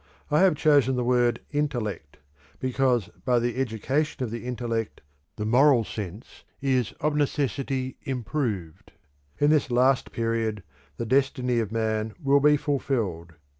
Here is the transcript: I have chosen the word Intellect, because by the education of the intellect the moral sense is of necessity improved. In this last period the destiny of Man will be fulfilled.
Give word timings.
I 0.31 0.39
have 0.39 0.55
chosen 0.55 0.95
the 0.95 1.03
word 1.03 1.41
Intellect, 1.51 2.17
because 2.59 3.09
by 3.23 3.37
the 3.37 3.57
education 3.57 4.23
of 4.23 4.31
the 4.31 4.45
intellect 4.47 5.01
the 5.35 5.45
moral 5.45 5.83
sense 5.83 6.43
is 6.59 6.91
of 7.01 7.15
necessity 7.15 7.97
improved. 8.01 8.93
In 9.37 9.51
this 9.51 9.69
last 9.69 10.11
period 10.11 10.63
the 10.97 11.05
destiny 11.05 11.59
of 11.59 11.71
Man 11.71 12.15
will 12.19 12.39
be 12.39 12.57
fulfilled. 12.57 13.33